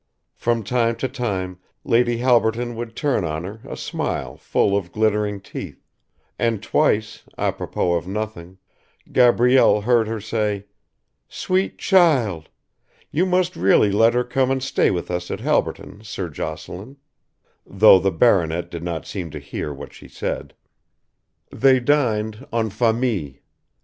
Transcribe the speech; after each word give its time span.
From 0.33 0.63
time 0.63 0.95
to 0.95 1.07
time 1.07 1.59
Lady 1.83 2.17
Halberton 2.17 2.73
would 2.75 2.95
turn 2.95 3.23
on 3.23 3.43
her 3.43 3.61
a 3.69 3.77
smile 3.77 4.35
full 4.35 4.75
of 4.75 4.91
glittering 4.91 5.39
teeth, 5.39 5.85
and 6.39 6.63
twice, 6.63 7.21
apropos 7.37 7.93
of 7.93 8.07
nothing, 8.07 8.57
Gabrielle 9.11 9.81
heard 9.81 10.07
her 10.07 10.19
say: 10.19 10.65
"Sweet 11.29 11.77
child! 11.77 12.49
You 13.11 13.27
must 13.27 13.55
really 13.55 13.91
let 13.91 14.15
her 14.15 14.23
come 14.23 14.49
and 14.49 14.63
stay 14.63 14.89
with 14.89 15.11
us 15.11 15.29
at 15.29 15.41
Halberton, 15.41 16.03
Sir 16.03 16.29
Jocelyn," 16.29 16.97
though 17.63 17.99
the 17.99 18.09
baronet 18.11 18.71
did 18.71 18.81
not 18.81 19.05
seem 19.05 19.29
to 19.29 19.37
hear 19.37 19.71
what 19.71 19.93
she 19.93 20.07
said. 20.07 20.55
They 21.51 21.79
dined 21.79 22.47
en 22.51 22.71
famille. 22.71 23.35